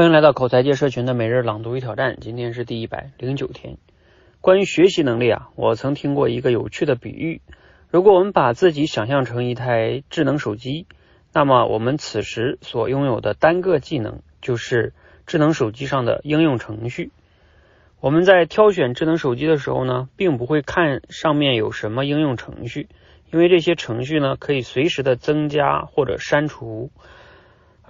[0.00, 3.76] 欢迎来到口才界社群的每日朗读与挑战，今天是第一百零九天。
[4.40, 7.42] 关于学习能力啊，我曾听过一个有趣的比喻：
[7.90, 10.86] 如果我们把自己想象成一台智能手机，
[11.34, 14.94] 那么我们此时所拥有的单个技能就是
[15.26, 17.10] 智能手机上的应用程序。
[18.00, 22.88] 我们在挑选智能手机的时候呢，并不会看上面有什么应用程序，
[23.30, 26.90] 因为这些程序呢可以随时的增加或者删除。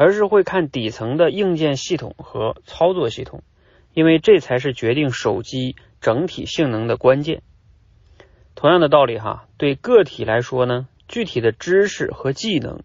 [0.01, 3.43] 而是会看底层的硬件系统和操作系统，
[3.93, 7.43] 因为这才是决定手机整体性能的关键。
[8.55, 12.81] 同样的道理哈，对个体来说呢，具体的知识和技能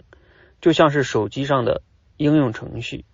[0.59, 1.83] 就像是手机上的
[2.17, 3.05] 应用程序，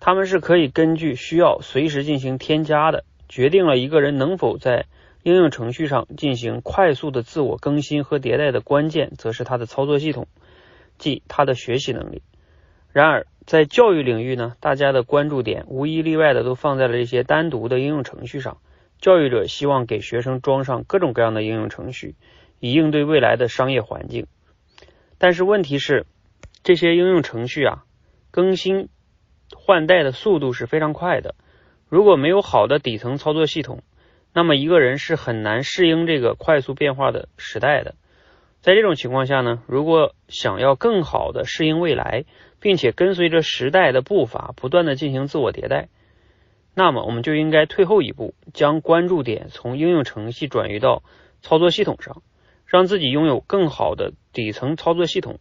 [0.00, 3.04] 他们是可以根据需要随时进行添加的。
[3.28, 4.86] 决定了一个人能否在
[5.22, 10.26] 应用程序上进行快速的自我更新和迭代的关键，则是他的操作系统，
[10.96, 12.22] 即他的学习能力。
[12.94, 18.58] 然而，在教育领域呢，大家的关注点无一例外的都放在了这些单独的应用程序上。
[19.00, 22.14] 教育者希望给学生装上各种各样的应用程序，
[22.60, 24.28] 以应对未来的商业环境。
[25.18, 26.06] 但是问题是，
[26.62, 27.84] 这些应用程序啊，
[28.30, 28.88] 更新
[29.56, 31.34] 换代的速度是非常快的。
[31.88, 33.82] 如果没有好的底层操作系统，
[34.32, 37.96] 那么一个人是很难适应这个快速变化的时代的。
[38.64, 42.24] 在这种情况下呢，如果想要更好的适应未来，
[42.60, 45.88] 并且跟随着时代的步伐不断的进行自我迭代，
[46.72, 51.02] 那么我们就应该退后一步，将关注点从应用程序转移到
[51.42, 52.22] 操作系统上，
[52.64, 55.40] 让自己拥有更好的底层操作系统，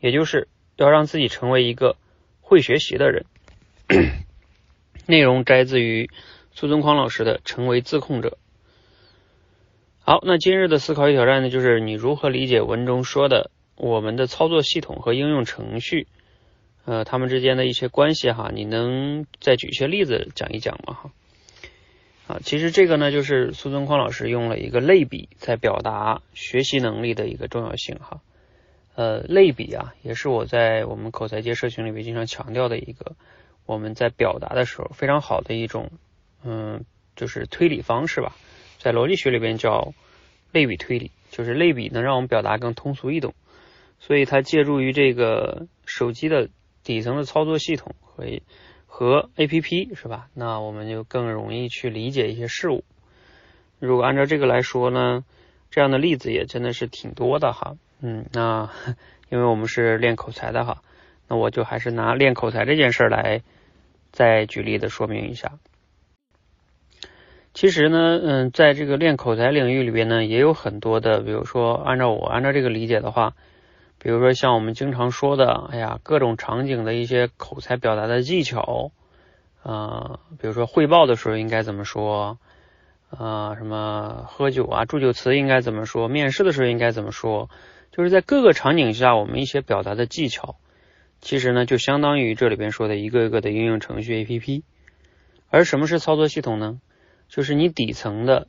[0.00, 1.96] 也就是要让自己成为一个
[2.40, 3.26] 会学习的人。
[5.04, 6.08] 内容摘自于
[6.52, 8.30] 苏东匡老师的《成为自控者》。
[10.04, 16.08] 好，那今日的思考与挑战呢，就是你如何理解文中说的我们的操作系统和应用程序，
[16.84, 18.50] 呃，它们之间的一些关系哈？
[18.52, 20.94] 你能再举一些例子讲一讲吗？
[20.94, 21.10] 哈，
[22.26, 28.20] 啊，其实这个呢，就是苏东匡老师用了一个类比，在表达学习能力的一个重要性哈。
[28.96, 33.14] 呃，类比啊，也是我在我们口才界社群里面经常强调的一个，
[33.66, 35.92] 我们在表达的时候非常好的一种，
[36.42, 36.84] 嗯，
[37.14, 38.34] 就是推理方式吧。
[38.82, 39.94] 在逻辑学里边叫
[40.50, 43.32] 类比推理，就是类比能让我们表达更通俗易懂，
[44.00, 46.48] 所以它借助于这个手机的
[46.82, 48.24] 底层的操作系统和
[48.88, 50.26] 和 A P P 是吧？
[50.34, 52.82] 那我们就更容易去理解一些事物。
[53.78, 55.24] 如果按照这个来说呢，
[55.70, 57.76] 这样的例子也真的是挺多的哈。
[58.00, 58.68] 嗯，那
[59.30, 60.82] 因为我们是练口才的哈，
[61.28, 63.42] 那我就还是拿练口才这件事来
[64.10, 65.52] 再举例的说明一下。
[67.54, 73.34] 其实呢，嗯，在这个练口才领域里边呢，也有很多的，比如说，按照我按照这个理解的话，
[73.98, 78.90] 比如说像我们经常说的，哎呀，各种场景的一些口才表达的技巧，
[79.62, 82.38] 啊，比如说汇报的时候应该怎么说，
[83.10, 87.50] 啊，什么喝酒啊，祝酒词应该怎么说，面试的时候应该怎么说，
[87.90, 90.56] 就是在各个场景下，我们一些表达的技巧，
[91.20, 94.62] 其实呢，就相当于这里边说的一个一个的应用程序 APP，
[95.50, 96.80] 而什么是操作系统呢？
[97.32, 98.46] 就是你底层的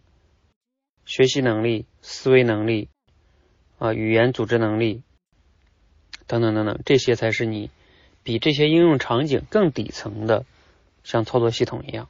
[1.05, 2.89] 学习能力、思维能力
[3.79, 5.03] 啊、语言组织能力
[6.27, 7.71] 等等等等，这些才是你
[8.23, 10.43] 比这些应用场景更底层的，
[11.05, 12.09] 像操作系统一样。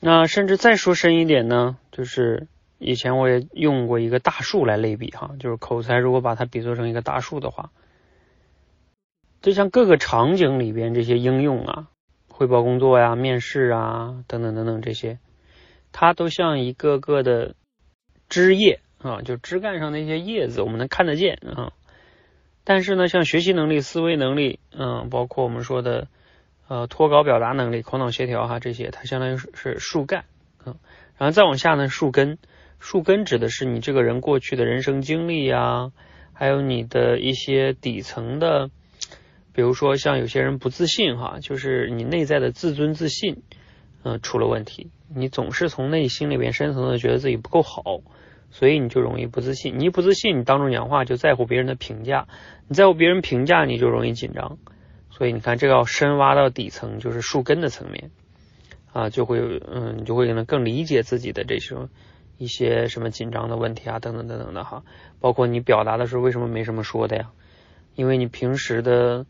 [0.00, 2.48] 那甚至再说深一点呢，就是
[2.78, 7.72] 以前我也用过一个大树来类比哈，就是口才如果把它比作成一个大树的话，
[9.42, 11.90] 就像各个场景里边这些应用啊。
[12.36, 15.20] 汇报工作呀、面试啊等等等等这些，
[15.92, 17.54] 它都像一个个的
[18.28, 21.72] 枝叶啊，就枝干上的一些叶子，我们能看得见啊。
[22.64, 26.08] 但是呢，像学习能力、思维能力，嗯，包括我们说的
[26.66, 30.24] 呃脱稿表达能力、口脑协调哈这些，它相当于是树干
[30.58, 30.74] 啊。
[31.16, 32.38] 然后再往下呢，树根，
[32.80, 35.92] 树根指的是你这个人过去的人生经历呀，
[36.32, 38.70] 还有你的一些底层的。
[39.54, 43.44] 比如说，像有些人不自信哈，就是你内在的自尊自信，
[44.02, 44.90] 嗯，出了问题。
[45.14, 48.00] 你总是从内心里边深层的觉得自己不够好，
[48.50, 49.78] 所以你就容易不自信。
[49.78, 52.26] 你一不自信，你当众讲话就在乎别人的评价，
[52.66, 54.58] 你在乎别人评价，你就容易紧张。
[55.10, 58.10] 所以你看，这个要深挖到底层，就是树根的层面
[58.92, 61.88] 啊，就会嗯，你就会可能更理解自己的这种
[62.38, 64.82] 一些什么紧张的问题啊，等等等等的哈。
[65.20, 67.30] 包括你表达的时候为什么没什么说的呀？
[67.94, 69.26] 因为你平时的。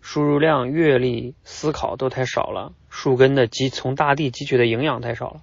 [0.00, 5.42] 输入量、阅历、思考都太少了，树根的汲从大地汲取的营养太少了。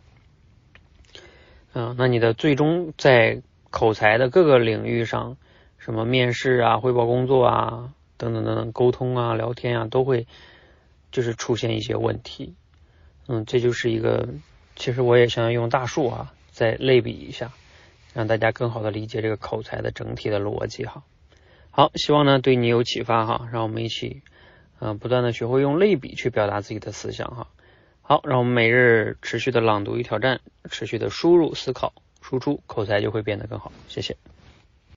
[1.73, 5.37] 嗯，那你的最终在口才的各个领域上，
[5.77, 10.25] 什么面试啊、汇报工作啊等等等等，沟通啊、聊天啊，都会
[11.11, 12.55] 就是出现一些问题。
[13.27, 14.27] 嗯，这就是一个，
[14.75, 17.51] 其实我也想用大树啊，再类比一下，
[18.13, 21.03] 让大家更好的理解这个口才的整体的逻辑哈。
[21.69, 24.23] 好，希望呢对你有启发哈，让我们一起
[24.79, 27.47] 嗯不断的学会用类比去表达自己的思想哈。
[28.01, 30.39] 好，让我们每日持续的朗读与挑战，
[30.69, 33.71] 持续的输入思考输出，口才就会变得更好。
[33.87, 34.15] 谢谢。